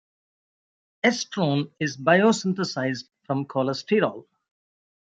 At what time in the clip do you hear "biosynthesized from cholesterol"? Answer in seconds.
1.95-4.25